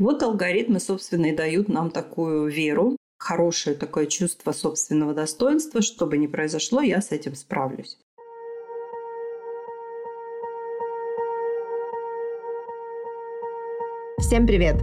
[0.00, 6.16] Вот алгоритмы, собственно, и дают нам такую веру, хорошее такое чувство собственного достоинства, что бы
[6.16, 7.98] ни произошло, я с этим справлюсь.
[14.18, 14.76] Всем привет!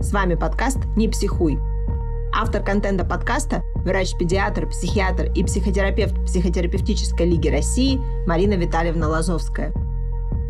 [0.00, 1.58] С вами подкаст «Не психуй».
[2.32, 9.72] Автор контента подкаста– врач-педиатр, психиатр и психотерапевт Психотерапевтической лиги России Марина Витальевна Лазовская–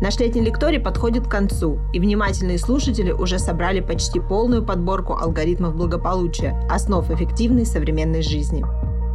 [0.01, 5.75] Наш летний лекторий подходит к концу, и внимательные слушатели уже собрали почти полную подборку алгоритмов
[5.75, 8.65] благополучия, основ эффективной современной жизни.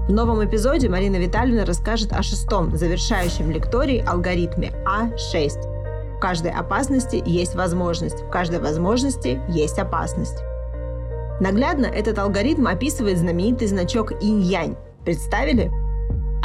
[0.06, 6.16] В новом эпизоде Марина Витальевна расскажет о шестом завершающем лектории алгоритме А6.
[6.16, 10.38] В каждой опасности есть возможность, в каждой возможности есть опасность.
[11.40, 14.76] Наглядно этот алгоритм описывает знаменитый значок инь-янь.
[15.04, 15.72] Представили?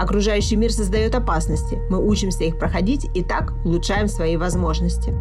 [0.02, 5.14] Окружающий мир создает опасности, мы учимся их проходить и так улучшаем свои возможности.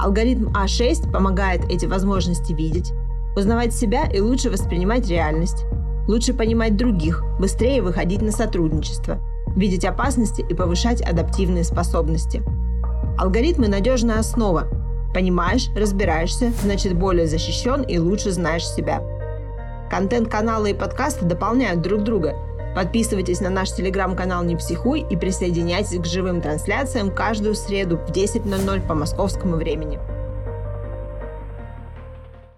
[0.00, 2.94] Алгоритм А6 помогает эти возможности видеть,
[3.36, 5.66] узнавать себя и лучше воспринимать реальность,
[6.06, 9.18] лучше понимать других, быстрее выходить на сотрудничество,
[9.54, 12.42] видеть опасности и повышать адаптивные способности.
[13.18, 14.68] Алгоритмы– надежная основа.
[15.12, 19.02] Понимаешь, разбираешься, значит более защищен и лучше знаешь себя.
[19.90, 22.34] Контент канала и подкаста дополняют друг друга–
[22.78, 28.86] Подписывайтесь на наш телеграм-канал «Не психуй» и присоединяйтесь к живым трансляциям каждую среду в 10.00
[28.86, 29.98] по московскому времени.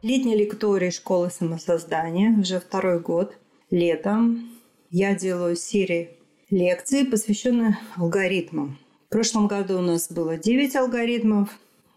[0.03, 3.35] Летний лекторий школы самосоздания уже второй год.
[3.71, 4.51] Летом
[4.91, 6.11] я делаю серии
[6.51, 8.79] лекций, посвященных алгоритмам.
[9.07, 11.49] В прошлом году у нас было 9 алгоритмов.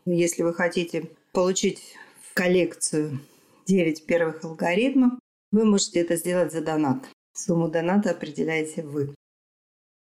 [0.05, 1.81] Если вы хотите получить
[2.21, 3.19] в коллекцию
[3.65, 5.11] 9 первых алгоритмов,
[5.51, 6.99] вы можете это сделать за донат.
[7.33, 9.15] Сумму доната определяете вы.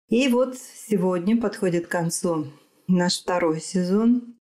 [0.09, 2.47] И вот сегодня подходит к концу
[2.87, 4.37] наш второй сезон.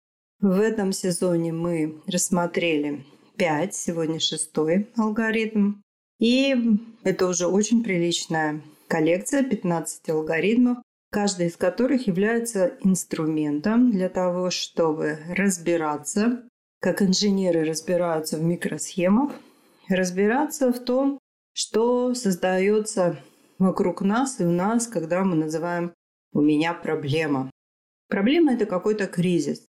[0.41, 3.05] В этом сезоне мы рассмотрели
[3.37, 5.75] 5, сегодня шестой алгоритм.
[6.19, 6.56] И
[7.05, 10.78] это уже очень приличная коллекция, 15 алгоритмов,
[11.11, 16.43] каждый из которых является инструментом для того, чтобы разбираться,
[16.81, 19.32] как инженеры разбираются в микросхемах,
[19.88, 21.19] разбираться в том,
[21.60, 23.19] что создается
[23.59, 25.93] вокруг нас и у нас, когда мы называем
[26.32, 27.50] «у меня проблема».
[28.09, 29.66] Проблема– это какой-то кризис.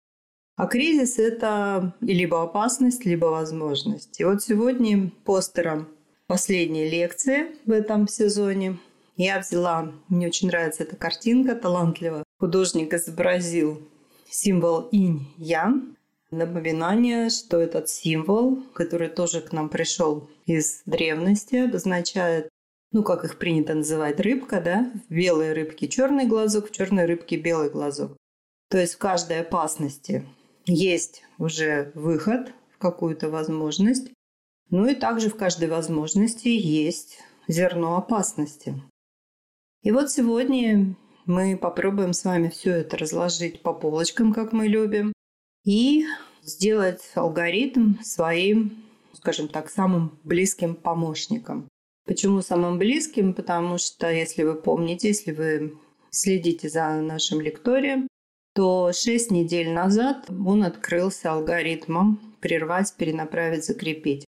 [0.56, 4.22] А кризис– это либо опасность, либо возможность.
[4.22, 5.90] И вот сегодня постером
[6.28, 8.78] последней лекции в этом сезоне
[9.18, 13.82] я взяла, мне очень нравится эта картинка, талантливо художник изобразил
[14.30, 15.98] символ инь-ян,
[16.32, 22.48] Напоминание, что этот символ, который тоже к нам пришел из древности, обозначает,
[22.94, 24.94] ну, как их принято называть, рыбка, да?
[25.10, 28.16] В белой рыбке черный глазок, в черной рыбке белый глазок.
[28.70, 30.26] То есть в каждой опасности
[30.66, 34.14] есть уже выход в какую-то возможность.
[34.70, 37.20] Ну и также в каждой возможности есть
[37.50, 38.82] зерно опасности.
[39.84, 45.12] И вот сегодня мы попробуем с вами все это разложить по полочкам, как мы любим
[45.64, 46.06] и
[46.44, 48.84] сделать алгоритм своим,
[49.14, 51.68] скажем так, самым близким помощником.
[52.06, 53.34] Почему самым близким?
[53.34, 55.78] Потому что, если вы помните, если вы
[56.10, 58.08] следите за нашим лекторием,
[58.54, 64.26] то 6 недель назад он открылся алгоритмом прервать, перенаправить, закрепить.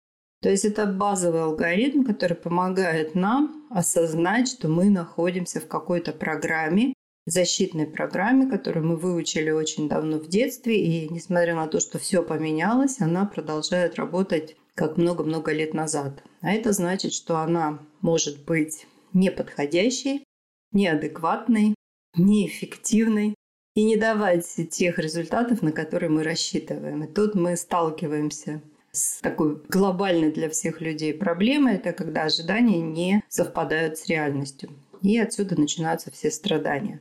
[0.42, 6.94] То есть это базовый алгоритм, который помогает нам осознать, что мы находимся в какой-то программе,
[7.32, 10.80] защитной программе, которую мы выучили очень давно в детстве.
[10.80, 16.24] И несмотря на то, что все поменялось, она продолжает работать как много-много лет назад.
[16.42, 20.24] А это значит, что она может быть неподходящей,
[20.72, 21.76] неадекватной,
[22.16, 23.36] неэффективной
[23.76, 27.04] и не давать тех результатов, на которые мы рассчитываем.
[27.04, 28.62] И тут мы сталкиваемся
[28.92, 34.70] с такой глобальной для всех людей проблемой, это когда ожидания не совпадают с реальностью.
[35.02, 37.00] И отсюда начинаются все страдания.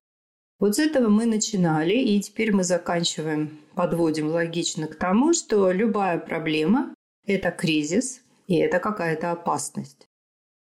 [0.58, 6.18] Вот с этого мы начинали, и теперь мы заканчиваем, подводим логично к тому, что любая
[6.18, 6.94] проблема–
[7.26, 10.08] это кризис, и это какая-то опасность.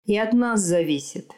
[0.05, 1.31] И от нас зависит,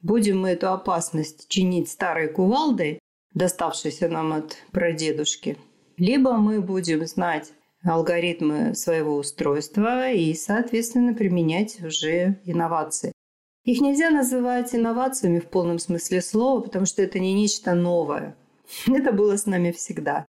[0.00, 3.00] будем мы эту опасность чинить старой кувалдой,
[3.34, 5.58] доставшейся нам от прадедушки,
[5.96, 7.52] либо мы будем знать
[7.82, 13.12] алгоритмы своего устройства и, соответственно, применять уже инновации.
[13.68, 18.34] Их нельзя называть инновациями в полном смысле слова, потому что это не нечто новое.
[18.86, 20.24] Это было с нами всегда.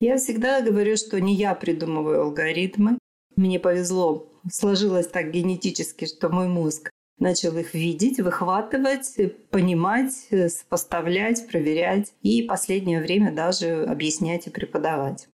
[0.00, 2.98] Я всегда говорю, что не я придумываю алгоритмы.
[3.36, 6.88] Мне повезло, сложилось так генетически, что мой мозг
[7.18, 9.18] начал их видеть, выхватывать,
[9.50, 10.14] понимать,
[10.48, 15.28] сопоставлять, проверять и последнее время даже объяснять и преподавать.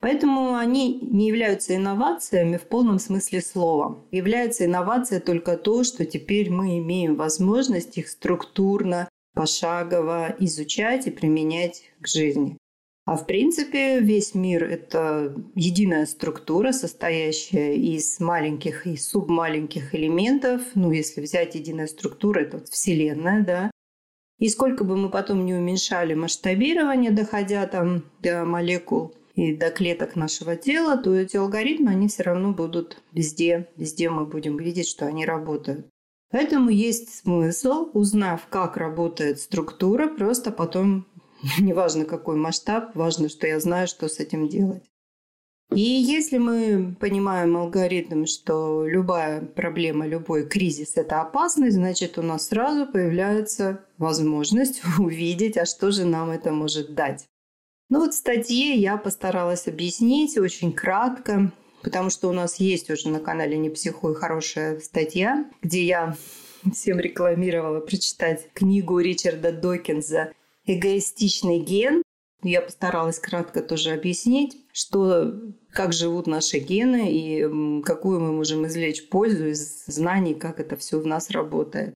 [0.00, 4.04] Поэтому они не являются инновациями в полном смысле слова.
[4.10, 11.82] Является инновация только то, что теперь мы имеем возможность их структурно, пошагово изучать и применять
[12.00, 12.56] к жизни.
[13.06, 20.62] А в принципе весь мир– это единая структура, состоящая из маленьких и субмаленьких элементов.
[20.74, 23.70] Ну, если взять единая структура, это вот Вселенная, да.
[24.38, 30.16] И сколько бы мы потом не уменьшали масштабирование, доходя там до молекул и до клеток
[30.16, 33.68] нашего тела, то эти алгоритмы, они все равно будут везде.
[33.76, 35.86] Везде мы будем видеть, что они работают.
[36.32, 41.06] Поэтому есть смысл, узнав, как работает структура, просто потом
[41.58, 44.84] Неважно, какой масштаб, важно, что я знаю, что с этим делать.
[45.74, 52.48] И если мы понимаем алгоритм, что любая проблема, любой кризис– это опасность, значит, у нас
[52.48, 57.26] сразу появляется возможность увидеть, а что же нам это может дать.
[57.88, 61.52] Ну вот в статье я постаралась объяснить очень кратко,
[61.82, 66.16] потому что у нас есть уже на канале «Не психуй» хорошая статья, где я
[66.72, 70.32] всем рекламировала прочитать книгу Ричарда Докинза
[70.66, 72.02] эгоистичный ген.
[72.42, 75.32] Я постаралась кратко тоже объяснить, что,
[75.70, 80.98] как живут наши гены и какую мы можем извлечь пользу из знаний, как это все
[80.98, 81.94] в нас работает.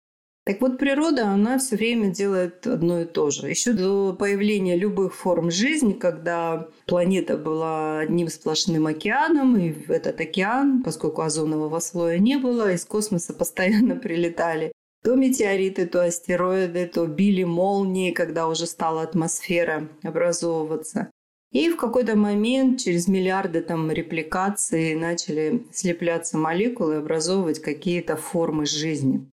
[0.51, 3.49] Так вот, природа, она все время делает одно и то же.
[3.49, 10.83] Еще до появления любых форм жизни, когда планета была одним сплошным океаном, и этот океан,
[10.83, 14.73] поскольку озонового слоя не было, из космоса постоянно прилетали
[15.05, 21.13] то метеориты, то астероиды, то били молнии, когда уже стала атмосфера образовываться.
[21.53, 28.67] И в какой-то момент через миллиарды там репликаций начали слепляться молекулы и образовывать какие-то формы
[28.67, 29.31] жизни.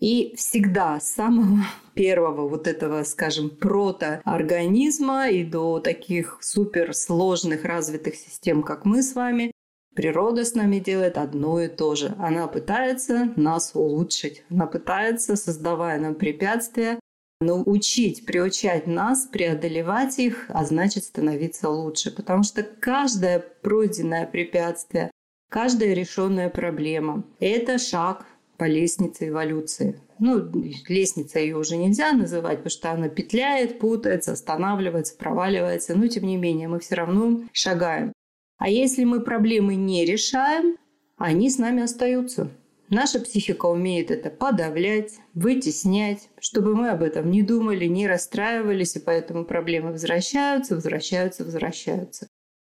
[0.00, 1.58] И всегда с самого
[1.94, 9.52] первого вот этого, скажем, протоорганизма и до таких суперсложных развитых систем, как мы с вами,
[9.94, 12.14] Природа с нами делает одно и то же.
[12.18, 14.44] Она пытается нас улучшить.
[14.48, 17.00] Она пытается, создавая нам препятствия,
[17.40, 22.12] научить, приучать нас преодолевать их, а значит становиться лучше.
[22.12, 25.10] Потому что каждое пройденное препятствие,
[25.50, 28.26] каждая решенная проблема– это шаг
[28.60, 29.98] по лестнице эволюции.
[30.18, 30.52] Ну,
[30.86, 35.96] лестница ее уже нельзя называть, потому что она петляет, путается, останавливается, проваливается.
[35.96, 38.12] Но, тем не менее, мы все равно шагаем.
[38.58, 40.76] А если мы проблемы не решаем,
[41.16, 42.50] они с нами остаются.
[42.90, 49.00] Наша психика умеет это подавлять, вытеснять, чтобы мы об этом не думали, не расстраивались, и
[49.00, 52.28] поэтому проблемы возвращаются, возвращаются, возвращаются.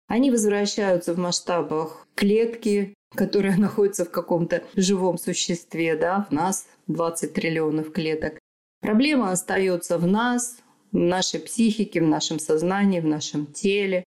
[0.09, 7.33] Они возвращаются в масштабах клетки, которая находится в каком-то живом существе, да, в нас 20
[7.33, 8.39] триллионов клеток.
[8.81, 10.59] Проблема остается в нас,
[10.93, 14.05] в нашей психике, в нашем сознании, в нашем теле.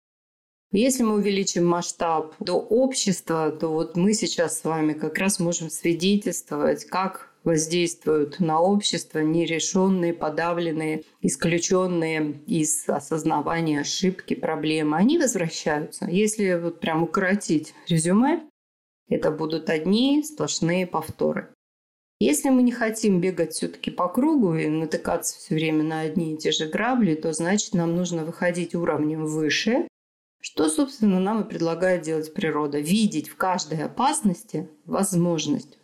[0.70, 5.70] Если мы увеличим масштаб до общества, то вот мы сейчас с вами как раз можем
[5.70, 14.98] свидетельствовать, как воздействуют на общество нерешенные, подавленные, исключенные из осознавания ошибки, проблемы.
[14.98, 16.04] Они возвращаются.
[16.06, 18.47] Если вот прям укоротить резюме,
[19.08, 21.48] это будут одни сплошные повторы.
[22.20, 26.36] Если мы не хотим бегать все-таки по кругу и натыкаться все время на одни и
[26.36, 29.88] те же грабли, то значит нам нужно выходить уровнем выше
[30.40, 32.78] что, собственно, нам и предлагает делать природа?
[32.78, 35.78] Видеть в каждой опасности возможность.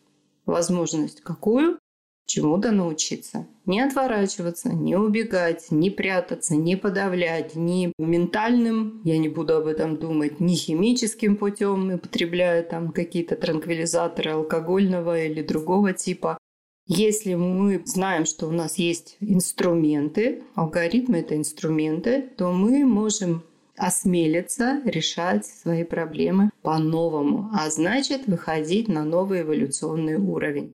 [0.46, 1.78] Возможность какую?
[2.26, 3.46] Чему-то научиться.
[3.66, 9.98] Не отворачиваться, не убегать, не прятаться, не подавлять, ни ментальным, я не буду об этом
[9.98, 16.38] думать, ни химическим путем, употребляя там какие-то транквилизаторы алкогольного или другого типа.
[16.86, 23.42] Если мы знаем, что у нас есть инструменты, алгоритмы– это инструменты, то мы можем
[23.76, 30.72] осмелиться решать свои проблемы по-новому, а значит выходить на новый эволюционный уровень.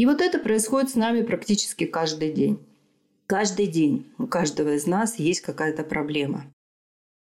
[0.00, 2.58] И вот это происходит с нами практически каждый день.
[3.26, 6.46] Каждый день у каждого из нас есть какая-то проблема.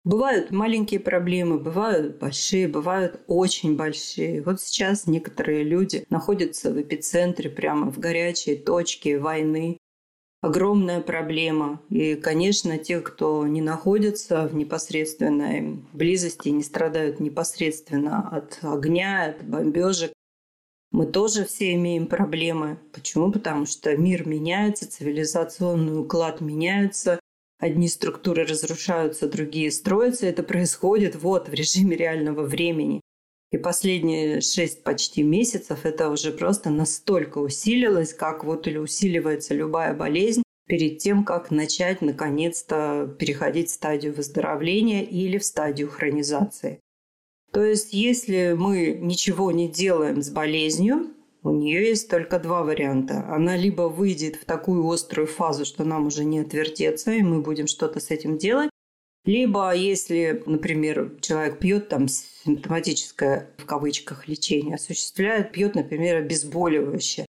[0.05, 4.43] Бывают маленькие проблемы, бывают большие, бывают очень большие.
[4.43, 9.79] Вот сейчас некоторые люди находятся в эпицентре, прямо в горячей точке войны
[10.43, 11.81] огромная проблема.
[11.89, 19.43] И, конечно, те, кто не находится в непосредственной близости, не страдают непосредственно от огня, от
[19.45, 20.13] бомбежек,
[20.91, 22.79] мы тоже все имеем проблемы.
[22.93, 23.33] Почему?
[23.33, 27.21] Потому что мир меняется, цивилизационный уклад меняется,
[27.59, 30.27] одни структуры разрушаются, другие строятся.
[30.27, 33.01] Это происходит вот в режиме реального времени.
[33.53, 39.95] И последние шесть почти месяцев это уже просто настолько усилилось, как вот или усиливается любая
[39.95, 46.81] болезнь, перед тем, как начать наконец-то переходить в стадию выздоровления или в стадию хронизации.
[47.57, 53.25] То есть, если мы ничего не делаем с болезнью, у нее есть только два варианта.
[53.31, 57.67] Она либо выйдет в такую острую фазу, что нам уже не отвертеться, и мы будем
[57.67, 58.69] что-то с этим делать,
[59.25, 67.25] либо если, например, человек пьет там симптоматическое в кавычках лечение, осуществляет, пьет, например, обезболивающее,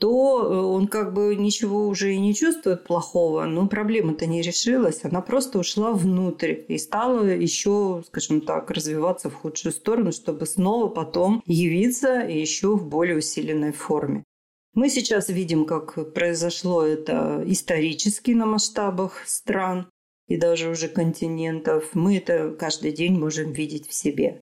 [0.00, 5.04] то э, он как бы ничего уже и не чувствует плохого, но проблема-то не решилась,
[5.04, 10.88] она просто ушла внутрь и стала еще, скажем так, развиваться в худшую сторону, чтобы снова
[10.88, 14.24] потом явиться еще в более усиленной форме.
[14.72, 19.90] Мы сейчас видим, как произошло это исторически на масштабах стран
[20.28, 21.90] и даже уже континентов.
[21.92, 24.40] Мы это каждый день можем видеть в себе.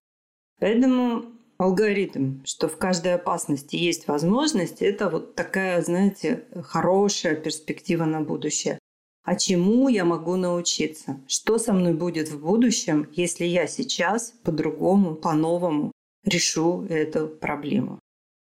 [0.61, 1.25] Поэтому
[1.59, 8.79] алгоритм, что в каждой опасности есть возможность, это вот такая, знаете, хорошая перспектива на будущее.
[9.25, 11.21] А чему я могу научиться?
[11.27, 15.93] Что со мной будет в будущем, если я сейчас по-другому, по-новому
[16.25, 17.99] решу эту проблему?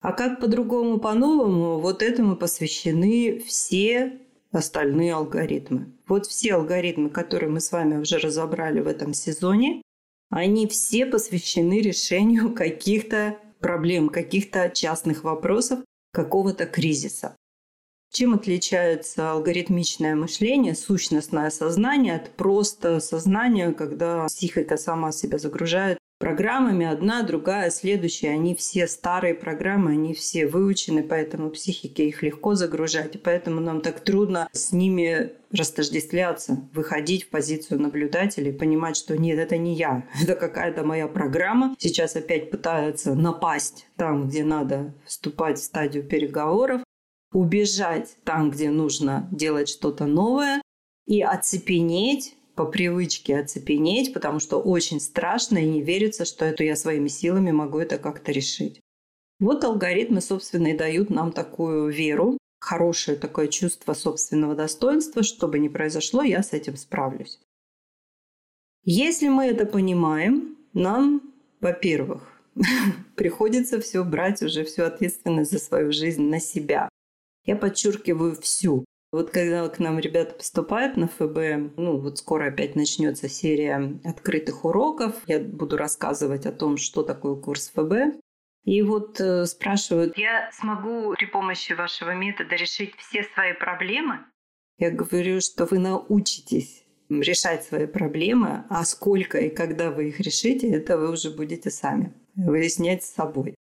[0.01, 4.19] А как по-другому, по-новому, вот этому посвящены все
[4.51, 5.91] остальные алгоритмы.
[6.07, 9.81] Вот все алгоритмы, которые мы с вами уже разобрали в этом сезоне,
[10.31, 17.35] они все посвящены решению каких-то проблем, каких-то частных вопросов, какого-то кризиса.
[18.11, 26.85] Чем отличается алгоритмичное мышление, сущностное сознание от просто сознания, когда психика сама себя загружает программами,
[26.85, 28.29] одна, другая, следующая.
[28.29, 33.15] Они все старые программы, они все выучены, поэтому психике их легко загружать.
[33.15, 39.17] И поэтому нам так трудно с ними растождествляться, выходить в позицию наблюдателя и понимать, что
[39.17, 41.75] нет, это не я, это какая-то моя программа.
[41.77, 46.81] Сейчас опять пытается напасть там, где надо вступать в стадию переговоров,
[47.33, 50.61] убежать там, где нужно делать что-то новое,
[51.07, 56.75] и оцепенеть по привычке оцепенеть, потому что очень страшно и не верится, что это я
[56.75, 58.79] своими силами могу это как-то решить.
[59.39, 65.57] Вот алгоритмы, собственно, и дают нам такую веру, хорошее такое чувство собственного достоинства, что бы
[65.59, 67.39] ни произошло, я с этим справлюсь.
[68.83, 72.31] Если мы это понимаем, нам, во-первых,
[73.15, 76.89] приходится все брать уже всю ответственность за свою жизнь на себя.
[77.45, 82.75] Я подчеркиваю всю, вот когда к нам ребята поступают на ФБ, ну вот скоро опять
[82.75, 85.15] начнется серия открытых уроков.
[85.27, 88.17] Я буду рассказывать о том, что такое курс ФБ.
[88.63, 94.19] И вот э, спрашивают, я смогу при помощи вашего метода решить все свои проблемы?
[94.77, 100.71] Я говорю, что вы научитесь решать свои проблемы, а сколько и когда вы их решите,
[100.71, 103.55] это вы уже будете сами выяснять с собой.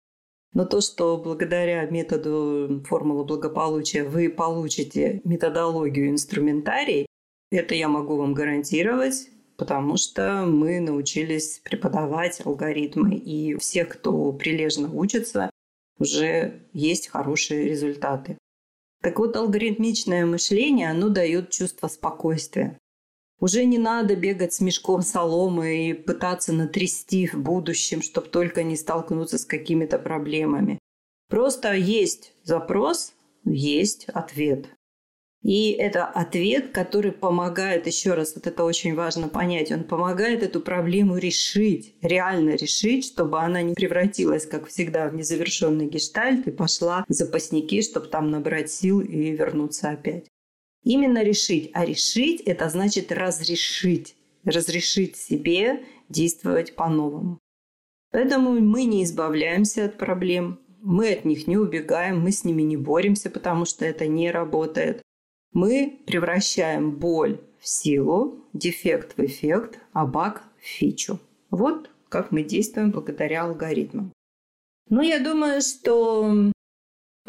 [0.53, 7.05] Но то, что благодаря методу формулы благополучия вы получите методологию, инструментарий,
[7.51, 14.31] это я могу вам гарантировать, потому что мы научились преподавать алгоритмы, и у всех, кто
[14.33, 15.49] прилежно учится,
[15.99, 18.37] уже есть хорошие результаты.
[19.01, 22.77] Так вот, алгоритмичное мышление, оно дает чувство спокойствия.
[23.39, 28.75] Уже не надо бегать с мешком соломы и пытаться натрясти в будущем, чтобы только не
[28.75, 30.79] столкнуться с какими-то проблемами.
[31.29, 33.13] Просто есть запрос,
[33.45, 34.67] есть ответ.
[35.41, 40.59] И это ответ, который помогает, еще раз, вот это очень важно понять, он помогает эту
[40.59, 47.05] проблему решить, реально решить, чтобы она не превратилась, как всегда, в незавершенный гештальт и пошла
[47.07, 50.25] в запасники, чтобы там набрать сил и вернуться опять.
[50.83, 51.71] Именно решить.
[51.73, 54.15] А решить– это значит разрешить.
[54.43, 57.39] Разрешить себе действовать по-новому.
[58.11, 62.77] Поэтому мы не избавляемся от проблем, мы от них не убегаем, мы с ними не
[62.77, 65.01] боремся, потому что это не работает.
[65.51, 71.19] Мы превращаем боль в силу, дефект в эффект, а баг в фичу.
[71.51, 74.11] Вот как мы действуем благодаря алгоритмам.
[74.89, 76.51] Ну, я думаю, что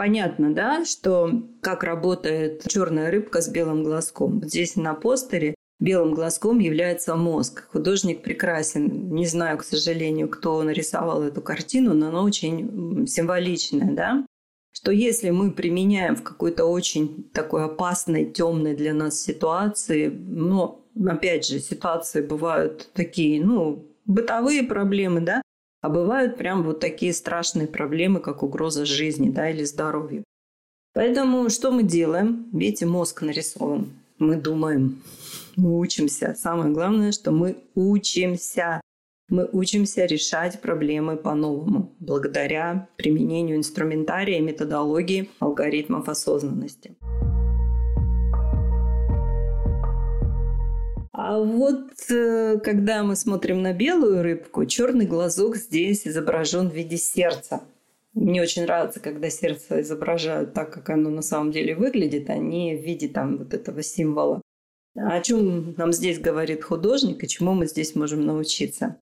[0.00, 1.30] Понятно, да, что
[1.60, 4.42] как работает черная рыбка с белым глазком.
[4.42, 7.68] Здесь на постере белым глазком является мозг.
[7.70, 9.10] Художник прекрасен.
[9.12, 14.24] Не знаю, к сожалению, кто нарисовал эту картину, но она очень символичная, да?
[14.72, 21.46] Что если мы применяем в какой-то очень такой опасной, темной для нас ситуации, но, опять
[21.46, 25.42] же, ситуации бывают такие, ну, бытовые проблемы, да,
[25.80, 30.24] а бывают прям вот такие страшные проблемы, как угроза жизни да, или здоровью.
[30.92, 32.48] Поэтому что мы делаем?
[32.52, 33.90] Видите, мозг нарисован.
[34.18, 35.02] Мы думаем,
[35.56, 36.34] мы учимся.
[36.36, 38.80] Самое главное, что мы учимся.
[39.28, 46.96] Мы учимся решать проблемы по-новому, благодаря применению инструментария, методологии, алгоритмов осознанности.
[51.22, 56.96] А вот э, когда мы смотрим на белую рыбку, черный глазок здесь изображен в виде
[56.96, 57.60] сердца.
[58.14, 62.74] Мне очень нравится, когда сердце изображают так, как оно на самом деле выглядит, а не
[62.74, 64.40] в виде там вот этого символа.
[64.96, 68.96] О чем нам здесь говорит художник и чему мы здесь можем научиться?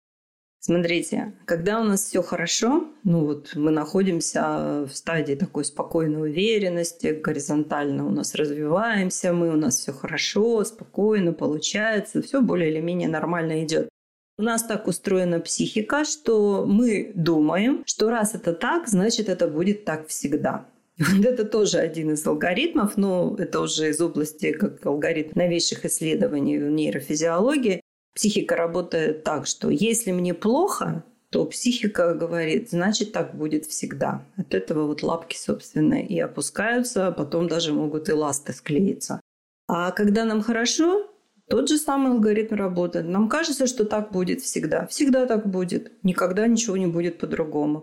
[0.61, 7.19] Смотрите, когда у нас все хорошо, ну вот мы находимся в стадии такой спокойной уверенности,
[7.23, 13.09] горизонтально у нас развиваемся, мы у нас все хорошо, спокойно получается, все более или менее
[13.09, 13.88] нормально идет.
[14.37, 19.85] У нас так устроена психика, что мы думаем, что раз это так, значит это будет
[19.85, 20.67] так всегда.
[20.99, 26.59] Вот это тоже один из алгоритмов, но это уже из области как алгоритм новейших исследований
[26.59, 27.81] в нейрофизиологии.
[28.15, 34.25] Психика работает так, что если мне плохо, то психика говорит, значит, так будет всегда.
[34.37, 39.21] От этого вот лапки, собственно, и опускаются, а потом даже могут и ласты склеиться.
[39.67, 41.07] А когда нам хорошо,
[41.49, 43.07] тот же самый алгоритм работает.
[43.07, 44.87] Нам кажется, что так будет всегда.
[44.87, 45.93] Всегда так будет.
[46.03, 47.83] Никогда ничего не будет по-другому.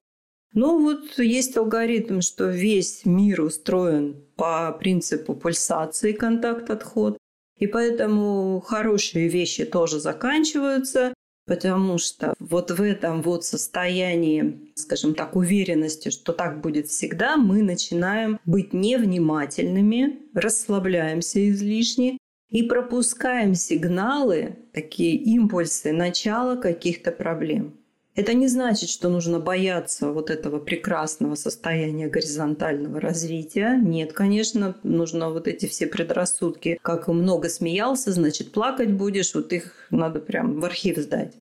[0.53, 7.17] Ну вот есть алгоритм, что весь мир устроен по принципу пульсации контакт-отход.
[7.57, 11.13] И поэтому хорошие вещи тоже заканчиваются,
[11.45, 17.61] потому что вот в этом вот состоянии, скажем так, уверенности, что так будет всегда, мы
[17.61, 22.17] начинаем быть невнимательными, расслабляемся излишне
[22.49, 27.77] и пропускаем сигналы, такие импульсы начала каких-то проблем.
[28.15, 33.77] Это не значит, что нужно бояться вот этого прекрасного состояния горизонтального развития.
[33.83, 39.73] Нет, конечно, нужно вот эти все предрассудки, как много смеялся, значит плакать будешь, вот их
[39.89, 41.33] надо прям в архив сдать.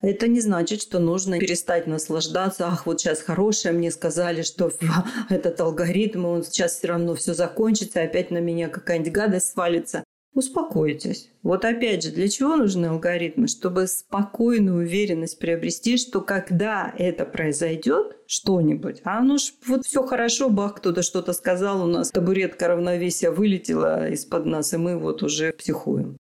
[0.00, 2.66] Это не значит, что нужно перестать наслаждаться.
[2.66, 4.72] Ах, вот сейчас хорошее, мне сказали, что
[5.28, 10.04] этот алгоритм, он сейчас все равно все закончится, опять на меня какая-нибудь гадость свалится.
[10.34, 11.30] Успокойтесь.
[11.42, 13.48] Вот опять же, для чего нужны алгоритмы?
[13.48, 20.48] Чтобы спокойную уверенность приобрести, что когда это произойдет, что-нибудь, а ну ж вот все хорошо,
[20.48, 25.52] бах, кто-то что-то сказал, у нас табуретка равновесия вылетела из-под нас, и мы вот уже
[25.52, 26.16] психуем.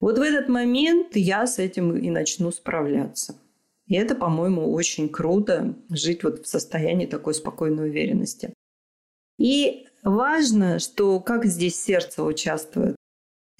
[0.00, 3.36] Вот в этот момент я с этим и начну справляться.
[3.86, 8.52] И это, по-моему, очень круто жить вот в состоянии такой спокойной уверенности.
[9.38, 12.96] И важно, что как здесь сердце участвует.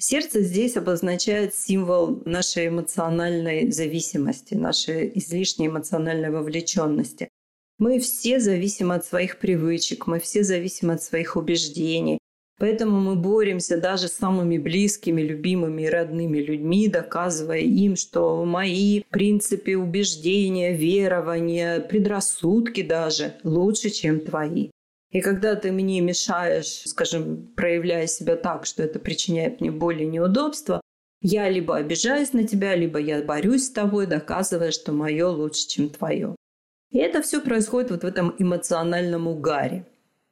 [0.03, 7.29] Сердце здесь обозначает символ нашей эмоциональной зависимости, нашей излишней эмоциональной вовлеченности.
[7.79, 12.19] Мы все зависимы от своих привычек, мы все зависимы от своих убеждений.
[12.59, 19.03] Поэтому мы боремся даже с самыми близкими, любимыми и родными людьми, доказывая им, что мои
[19.11, 24.71] принципы, убеждения, верования, предрассудки даже лучше, чем твои.
[25.11, 30.07] И когда ты мне мешаешь, скажем, проявляя себя так, что это причиняет мне боль и
[30.07, 30.81] неудобства,
[31.21, 35.91] я либо обижаюсь на тебя, либо я борюсь с тобой, доказывая, что мое лучше, чем
[35.91, 36.37] твое.
[36.91, 39.87] И это все происходит вот в этом эмоциональном угаре.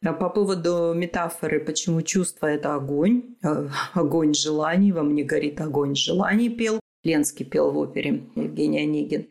[0.05, 5.97] А по поводу метафоры, почему чувство– это огонь, э, огонь желаний, во мне горит огонь
[5.97, 9.29] желаний, пел Ленский пел в опере Евгений Онегин.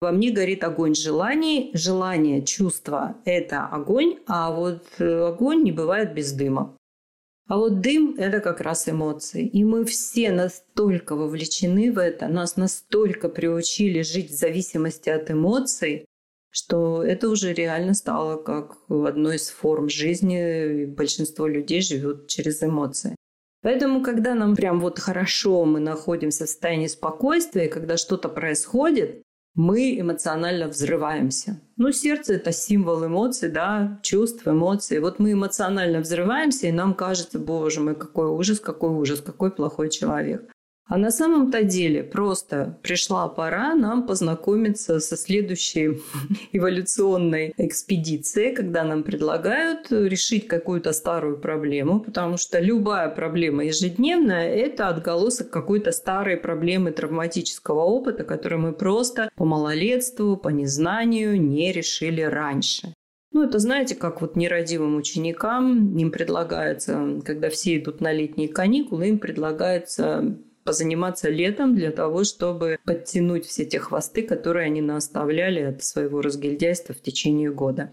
[0.00, 1.70] Во мне горит огонь желаний.
[1.74, 6.74] Желание, чувство– это огонь, а вот э, огонь не бывает без дыма.
[7.48, 9.46] А вот дым– это как раз эмоции.
[9.46, 16.06] И мы все настолько вовлечены в это, нас настолько приучили жить в зависимости от эмоций,
[16.50, 20.86] что это уже реально стало как одной из форм жизни.
[20.86, 23.16] Большинство людей живет через эмоции.
[23.62, 29.22] Поэтому, когда нам прям вот хорошо, мы находимся в состоянии спокойствия, когда что-то происходит,
[29.60, 31.60] мы эмоционально взрываемся.
[31.76, 35.00] Ну, сердце– это символ эмоций, да, чувств, эмоций.
[35.00, 39.90] Вот мы эмоционально взрываемся, и нам кажется, боже мой, какой ужас, какой ужас, какой плохой
[39.90, 40.50] человек.
[40.90, 46.00] А на самом-то деле просто пришла пора нам познакомиться со следующей
[46.52, 54.88] эволюционной экспедицией, когда нам предлагают решить какую-то старую проблему, потому что любая проблема ежедневная– это
[54.88, 62.22] отголосок какой-то старой проблемы травматического опыта, которую мы просто по малолетству, по незнанию не решили
[62.22, 62.94] раньше.
[63.30, 69.10] Ну, это знаете, как вот нерадивым ученикам им предлагается, когда все идут на летние каникулы,
[69.10, 75.82] им предлагается позаниматься летом для того, чтобы подтянуть все те хвосты, которые они наставляли от
[75.82, 77.92] своего разгильдяйства в течение года.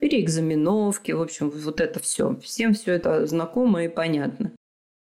[0.00, 2.36] Переэкзаменовки, в общем, вот это все.
[2.42, 4.52] Всем все это знакомо и понятно.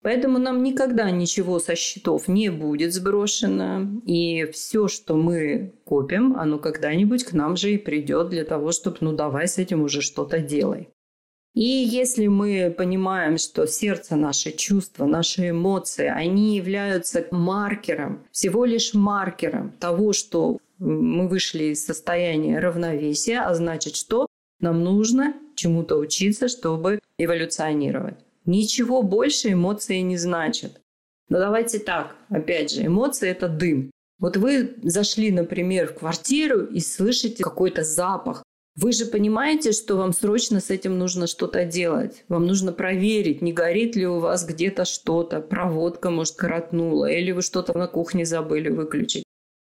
[0.03, 4.01] Поэтому нам никогда ничего со счетов не будет сброшено.
[4.07, 8.97] И все, что мы копим, оно когда-нибудь к нам же и придет для того, чтобы,
[9.01, 10.89] ну давай с этим уже что-то делай.
[11.55, 18.95] И если мы понимаем, что сердце, наши чувства, наши эмоции, они являются маркером, всего лишь
[18.95, 24.27] маркером того, что мы вышли из состояния равновесия, а значит, что
[24.61, 28.17] нам нужно чему-то учиться, чтобы эволюционировать.
[28.47, 30.81] Ничего больше эмоции не значат.
[31.29, 33.91] Но давайте так, опять же, эмоции– это дым.
[34.19, 38.43] Вот вы зашли, например, в квартиру и слышите какой-то запах.
[38.77, 42.25] Вы же понимаете, что вам срочно с этим нужно что-то делать.
[42.29, 47.43] Вам нужно проверить, не горит ли у вас где-то что-то, проводка, может, коротнула, или вы
[47.43, 49.25] что-то на кухне забыли выключить.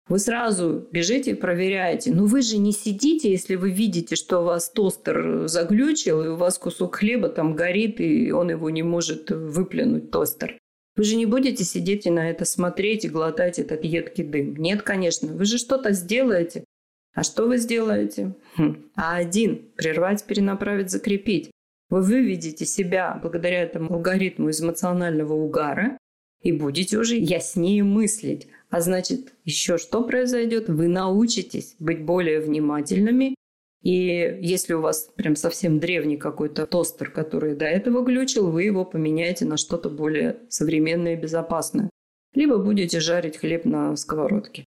[0.08, 2.12] Вы сразу бежите и проверяете.
[2.12, 6.36] Но вы же не сидите, если вы видите, что у вас тостер заглючил, и у
[6.36, 10.58] вас кусок хлеба там горит, и он его не может выплюнуть, тостер.
[10.96, 14.56] Вы же не будете сидеть и на это смотреть и глотать этот едкий дым.
[14.56, 15.32] Нет, конечно.
[15.32, 16.64] Вы же что-то сделаете.
[17.14, 18.34] А что вы сделаете?
[18.56, 18.90] Хм.
[18.96, 21.50] А один– прервать, перенаправить, закрепить.
[21.90, 25.98] Вы выведете себя благодаря этому алгоритму из эмоционального угара
[26.42, 28.48] и будете уже яснее мыслить.
[28.70, 30.70] А значит, еще что произойдет?
[30.70, 33.34] Вы научитесь быть более внимательными.
[33.82, 38.84] И если у вас прям совсем древний какой-то тостер, который до этого глючил, вы его
[38.84, 41.90] поменяете на что-то более современное и безопасное.
[42.34, 44.64] Либо будете жарить хлеб на сковородке.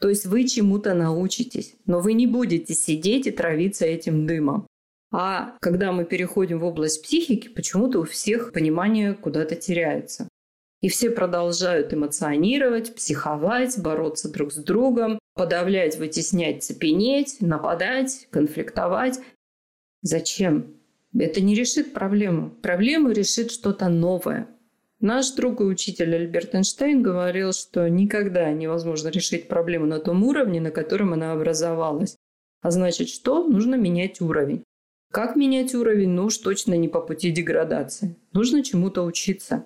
[0.00, 4.66] То есть вы чему-то научитесь, но вы не будете сидеть и травиться этим дымом.
[5.10, 10.28] А когда мы переходим в область психики, почему-то у всех понимание куда-то теряется.
[10.80, 19.18] И все продолжают эмоционировать, психовать, бороться друг с другом, подавлять, вытеснять, цепенеть, нападать, конфликтовать.
[20.02, 20.74] Зачем?
[21.18, 22.50] Это не решит проблему.
[22.62, 24.46] Проблему решит что-то новое.
[25.00, 30.60] Наш друг и учитель Альберт Эйнштейн говорил, что никогда невозможно решить проблему на том уровне,
[30.60, 32.16] на котором она образовалась.
[32.62, 33.46] А значит, что?
[33.46, 34.64] Нужно менять уровень.
[35.12, 36.10] Как менять уровень?
[36.10, 38.16] Ну уж точно не по пути деградации.
[38.32, 39.64] Нужно чему-то учиться.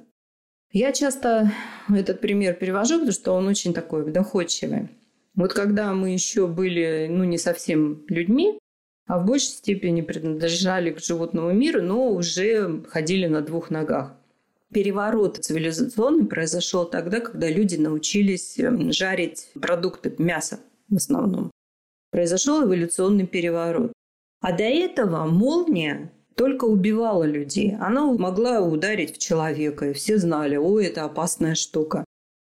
[0.70, 1.50] Я часто
[1.88, 4.90] этот пример перевожу, потому что он очень такой доходчивый.
[5.34, 8.58] Вот когда мы еще были, ну, не совсем людьми,
[9.06, 14.14] а в большей степени принадлежали к животному миру, но уже ходили на двух ногах.
[14.72, 21.50] Переворот цивилизационный произошел тогда, когда люди научились эм, жарить продукты, мясо в основном.
[22.10, 23.92] Произошел эволюционный переворот.
[24.40, 27.76] А до этого молния только убивала людей.
[27.80, 32.04] Она могла ударить в человека, и все знали, о, это опасная штука.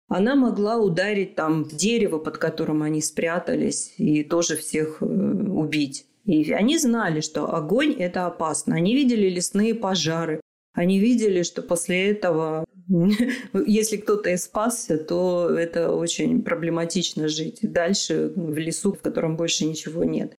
[0.07, 6.05] Она могла ударить там в дерево, под которым они спрятались, и тоже всех э, убить.
[6.25, 8.75] И они знали, что огонь– это опасно.
[8.75, 10.39] Они видели лесные пожары.
[10.73, 12.65] Они видели, что после этого,
[13.65, 19.65] если кто-то и спасся, то это очень проблематично жить дальше в лесу, в котором больше
[19.65, 20.35] ничего нет.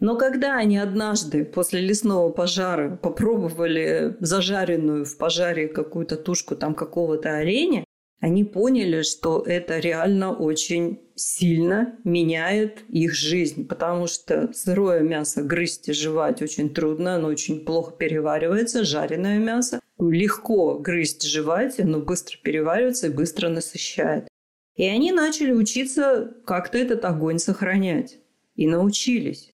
[0.00, 7.36] Но когда они однажды после лесного пожара попробовали зажаренную в пожаре какую-то тушку там какого-то
[7.36, 7.84] оленя,
[8.20, 15.88] они поняли, что это реально очень сильно меняет их жизнь, потому что сырое мясо грызть
[15.88, 22.38] и жевать очень трудно, оно очень плохо переваривается, жареное мясо легко грызть жевать, оно быстро
[22.42, 24.28] переваривается и быстро насыщает.
[24.74, 28.18] И они начали учиться как-то этот огонь сохранять.
[28.56, 29.50] И научились.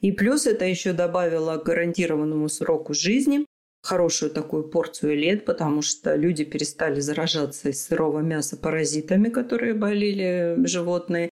[0.00, 3.44] И плюс это еще добавило к гарантированному сроку жизни
[3.82, 10.56] хорошую такую порцию лет, потому что люди перестали заражаться из сырого мяса паразитами, которые болели
[10.66, 11.30] животные,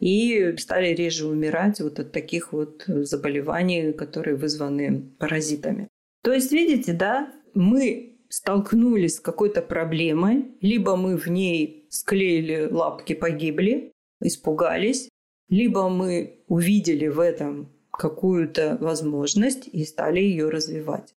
[0.00, 5.88] и стали реже умирать вот от таких вот заболеваний, которые вызваны паразитами.
[6.22, 13.14] То есть, видите, да, мы столкнулись с какой-то проблемой, либо мы в ней склеили лапки,
[13.14, 15.08] погибли, испугались,
[15.48, 21.14] либо мы увидели в этом какую-то возможность и стали ее развивать.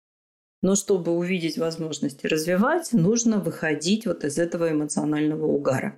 [0.62, 5.98] Но чтобы увидеть возможности развивать, нужно выходить вот из этого эмоционального угара.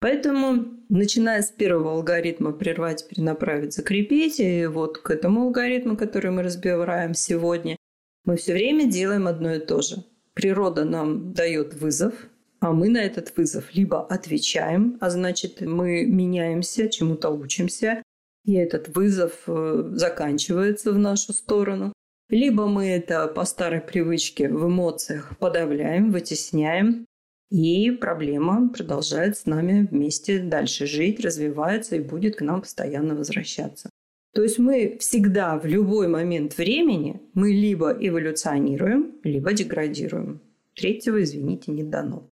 [0.00, 6.42] Поэтому, начиная с первого алгоритма прервать, перенаправить, закрепить, и вот к этому алгоритму, который мы
[6.42, 7.76] разбираем сегодня,
[8.24, 10.04] мы все время делаем одно и то же.
[10.32, 12.14] Природа нам дает вызов,
[12.60, 18.02] а мы на этот вызов либо отвечаем, а значит мы меняемся, чему-то учимся,
[18.46, 21.92] и этот вызов э, заканчивается в нашу сторону.
[22.30, 27.06] Либо мы это по старой привычке в эмоциях подавляем, вытесняем,
[27.50, 33.90] и проблема продолжает с нами вместе дальше жить, развивается и будет к нам постоянно возвращаться.
[34.32, 40.40] То есть мы всегда в любой момент времени мы либо эволюционируем, либо деградируем.
[40.76, 42.28] Третьего, извините, не дано.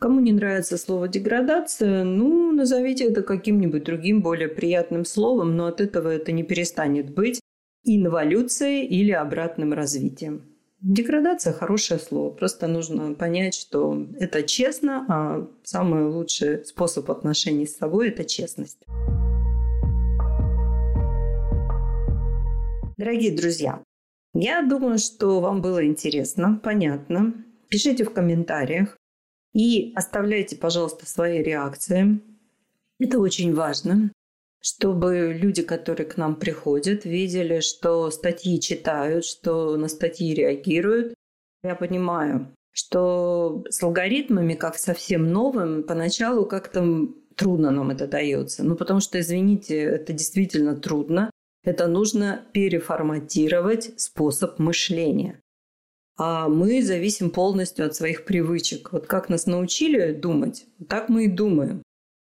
[0.00, 5.82] Кому не нравится слово деградация, ну, назовите это каким-нибудь другим, более приятным словом, но от
[5.82, 7.40] этого это не перестанет быть
[7.86, 10.42] инволюцией или обратным развитием.
[10.82, 12.30] Деградация– хорошее слово.
[12.30, 18.84] Просто нужно понять, что это честно, а самый лучший способ отношений с собой– это честность.
[22.98, 23.82] Дорогие друзья,
[24.34, 27.34] я думаю, что вам было интересно, понятно.
[27.68, 28.96] Пишите в комментариях
[29.54, 32.20] и оставляйте, пожалуйста, свои реакции.
[32.98, 34.12] Это очень важно,
[34.66, 41.14] чтобы люди, которые к нам приходят, видели, что статьи читают, что на статьи реагируют.
[41.62, 48.64] Я понимаю, что с алгоритмами, как совсем новым, поначалу как-то трудно нам это дается.
[48.64, 51.30] Ну, потому что, извините, это действительно трудно.
[51.62, 55.38] Это нужно переформатировать способ мышления.
[56.18, 58.92] А мы зависим полностью от своих привычек.
[58.92, 61.84] Вот как нас научили думать, так мы и думаем.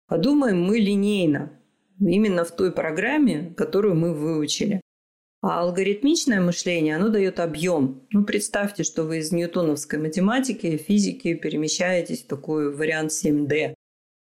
[0.06, 1.57] А думаем мы линейно,
[2.00, 4.80] именно в той программе, которую мы выучили.
[5.40, 8.02] А алгоритмичное мышление, оно дает объем.
[8.10, 13.74] Ну, представьте, что вы из ньютоновской математики, физики перемещаетесь в такой вариант 7D,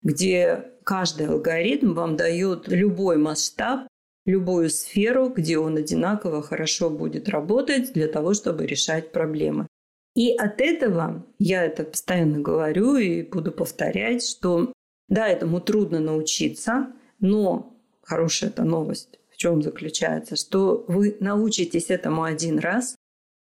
[0.04, 3.88] где каждый алгоритм вам дает любой масштаб
[4.28, 9.68] любую сферу, где он одинаково хорошо будет работать для того, чтобы решать проблемы.
[10.16, 14.74] И от этого, я это постоянно говорю и буду повторять, что
[15.08, 22.24] да, этому трудно научиться, но хорошая эта новость в чем заключается, что вы научитесь этому
[22.24, 22.96] один раз,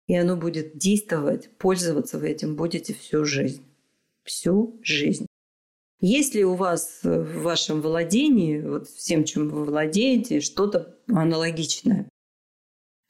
[0.08, 3.62] и оно будет действовать, пользоваться вы этим будете всю жизнь.
[4.24, 5.26] Всю жизнь.
[6.00, 12.08] Есть ли у вас в вашем владении, вот всем, чем вы владеете, что-то аналогичное?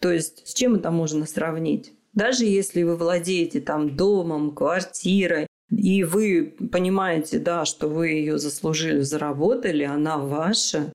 [0.03, 1.95] То есть с чем это можно сравнить?
[2.13, 9.01] Даже если вы владеете там домом, квартирой, и вы понимаете, да, что вы ее заслужили,
[9.01, 10.93] заработали, она ваша,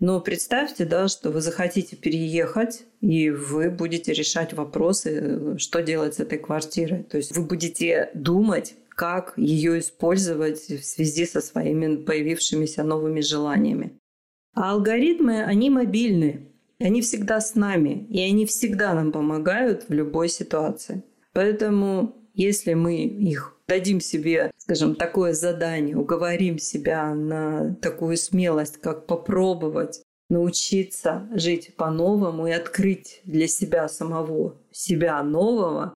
[0.00, 6.20] но представьте, да, что вы захотите переехать, и вы будете решать вопросы, что делать с
[6.20, 7.02] этой квартирой.
[7.02, 13.98] То есть вы будете думать, как ее использовать в связи со своими появившимися новыми желаниями.
[14.54, 20.28] А алгоритмы, они мобильны, они всегда с нами, и они всегда нам помогают в любой
[20.28, 21.02] ситуации.
[21.32, 29.06] Поэтому если мы их дадим себе, скажем, такое задание, уговорим себя на такую смелость, как
[29.06, 35.94] попробовать научиться жить по-новому и открыть для себя самого себя нового,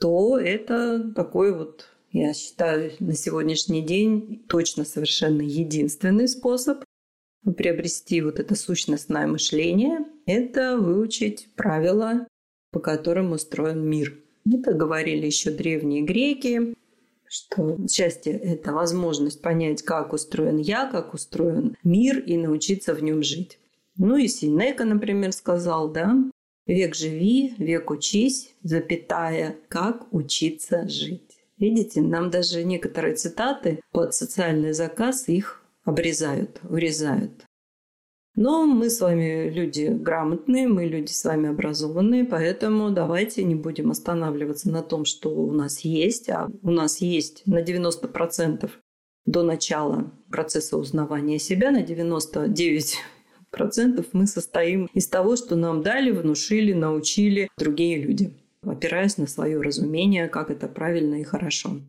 [0.00, 6.82] то это такой вот я считаю, на сегодняшний день точно совершенно единственный способ
[7.56, 12.26] приобрести вот это сущностное мышление– это выучить правила,
[12.72, 14.18] по которым устроен мир.
[14.50, 16.74] Это говорили еще древние греки,
[17.28, 23.22] что счастье– это возможность понять, как устроен я, как устроен мир и научиться в нем
[23.22, 23.58] жить.
[23.96, 26.16] Ну и Синека, например, сказал, да,
[26.66, 31.38] «Век живи, век учись, запятая, как учиться жить».
[31.58, 37.47] Видите, нам даже некоторые цитаты под социальный заказ их обрезают, урезают.
[38.40, 43.90] Но мы с вами люди грамотные, мы люди с вами образованные, поэтому давайте не будем
[43.90, 48.70] останавливаться на том, что у нас есть, а у нас есть на 90%
[49.26, 52.96] до начала процесса узнавания себя, на 99%
[54.12, 60.28] мы состоим из того, что нам дали, внушили, научили другие люди опираясь на свое разумение,
[60.28, 61.80] как это правильно и хорошо.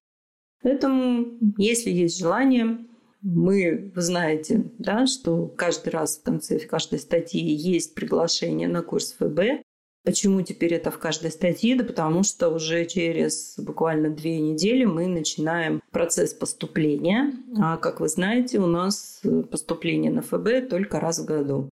[0.62, 2.86] Поэтому, если есть желание,
[3.22, 9.14] мы, вы знаете, да, что каждый раз в конце каждой статьи есть приглашение на курс
[9.20, 9.64] ФБ.
[10.06, 11.76] Почему теперь это в каждой статье?
[11.76, 17.34] Да потому что уже через буквально две недели мы начинаем процесс поступления.
[17.60, 21.70] А как вы знаете, у нас поступление на ФБ только раз в году.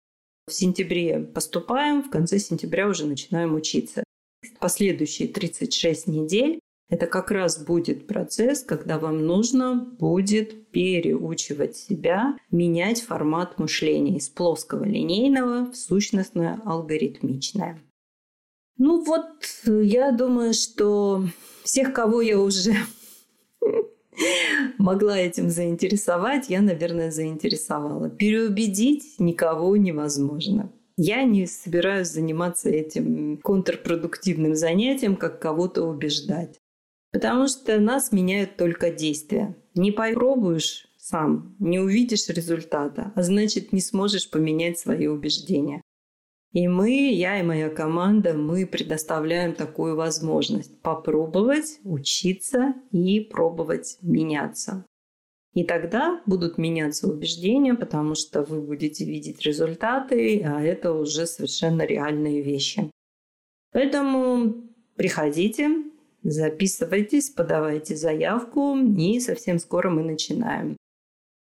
[0.47, 4.03] В сентябре поступаем, в конце сентября уже начинаем учиться
[4.59, 13.01] последующие 36 недель это как раз будет процесс, когда вам нужно будет переучивать себя, менять
[13.01, 17.79] формат мышления из плоского линейного в сущностное алгоритмичное.
[18.77, 19.25] Ну вот,
[19.65, 21.25] я думаю, что
[21.63, 22.73] всех, кого я уже
[24.77, 28.09] могла этим заинтересовать, я, наверное, заинтересовала.
[28.09, 30.71] Переубедить никого невозможно.
[30.95, 36.59] Я не собираюсь заниматься этим контрпродуктивным занятием, как кого-то убеждать.
[37.13, 39.55] Потому что нас меняют только действия.
[39.75, 45.81] Не попробуешь сам, не увидишь результата, а значит не сможешь поменять свои убеждения.
[46.53, 54.85] И мы, я и моя команда, мы предоставляем такую возможность попробовать, учиться и пробовать меняться.
[55.53, 61.83] И тогда будут меняться убеждения, потому что вы будете видеть результаты, а это уже совершенно
[61.83, 62.89] реальные вещи.
[63.71, 64.63] Поэтому
[64.95, 65.69] приходите,
[66.23, 70.77] записывайтесь, подавайте заявку, и совсем скоро мы начинаем.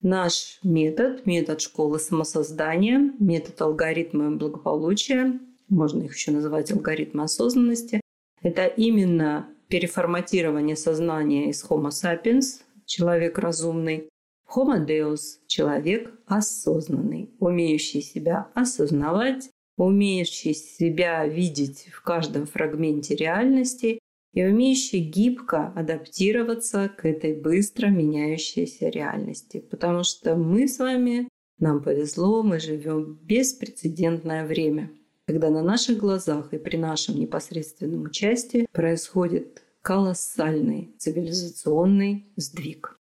[0.01, 8.01] Наш метод, метод школы самосоздания, метод алгоритма благополучия, можно их еще называть алгоритмы осознанности,
[8.41, 14.09] это именно переформатирование сознания из Homo sapiens, человек разумный,
[14.53, 23.99] Homo Deus– человек осознанный, умеющий себя осознавать, умеющий себя видеть в каждом фрагменте реальности
[24.35, 29.65] и умеющий гибко адаптироваться к этой быстро меняющейся реальности.
[29.71, 34.91] Потому что мы с вами, нам повезло, мы живем беспрецедентное время,
[35.25, 42.99] когда на наших глазах и при нашем непосредственном участии происходит колоссальный цивилизационный сдвиг.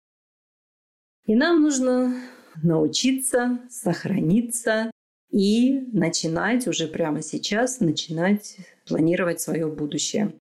[1.27, 2.15] И нам нужно
[2.63, 4.89] научиться сохраниться
[5.33, 10.39] и начинать уже прямо сейчас, начинать планировать свое будущее.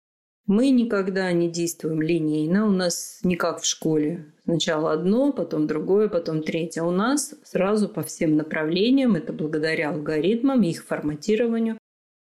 [0.48, 4.26] Мы никогда не действуем линейно, у нас не как в школе.
[4.44, 6.82] Сначала одно, потом другое, потом третье.
[6.84, 11.78] У нас сразу по всем направлениям, это благодаря алгоритмам, их форматированию.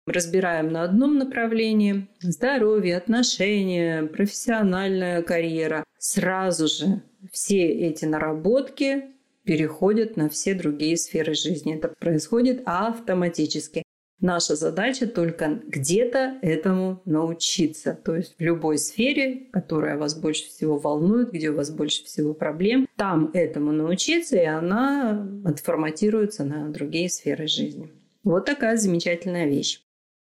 [0.05, 5.83] Разбираем на одном направлении здоровье, отношения, профессиональная карьера.
[5.97, 7.01] Сразу же
[7.31, 9.03] все эти наработки
[9.43, 11.75] переходят на все другие сферы жизни.
[11.75, 13.83] Это происходит автоматически.
[14.21, 17.97] Наша задача только где-то этому научиться.
[18.03, 22.33] То есть в любой сфере, которая вас больше всего волнует, где у вас больше всего
[22.33, 27.89] проблем, там этому научиться, и она отформатируется на другие сферы жизни.
[28.23, 29.81] Вот такая замечательная вещь.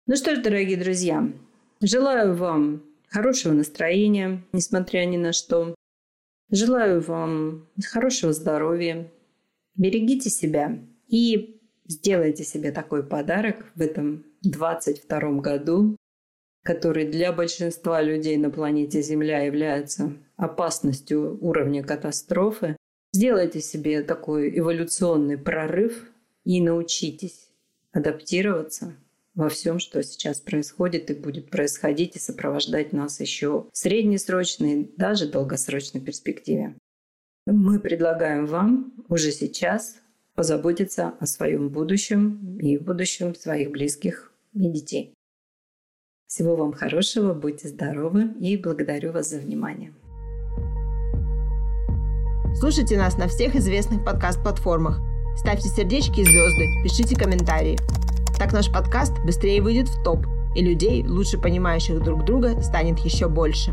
[0.05, 1.27] Ну что ж, дорогие друзья,
[1.81, 5.73] желаю вам хорошего настроения, несмотря ни на что.
[6.51, 9.09] Желаю вам хорошего здоровья.
[9.75, 11.60] Берегите себя и
[11.91, 15.97] сделайте себе такой подарок в этом 22 году,
[16.63, 22.77] который для большинства людей на планете Земля является опасностью уровня катастрофы.
[23.13, 26.09] Сделайте себе такой эволюционный прорыв
[26.45, 27.49] и научитесь
[27.91, 28.95] адаптироваться
[29.35, 35.29] во всем, что сейчас происходит и будет происходить и сопровождать нас еще в среднесрочной, даже
[35.29, 36.75] долгосрочной перспективе.
[37.45, 40.00] Мы предлагаем вам уже сейчас
[40.35, 45.13] позаботиться о своем будущем и будущем своих близких и детей.
[46.27, 49.93] Всего вам хорошего, будьте здоровы и благодарю вас за внимание.
[52.55, 54.99] Слушайте нас на всех известных подкаст-платформах.
[55.35, 57.77] Ставьте сердечки и звезды, пишите комментарии.
[58.37, 63.29] Так наш подкаст быстрее выйдет в топ, и людей, лучше понимающих друг друга, станет еще
[63.29, 63.71] больше.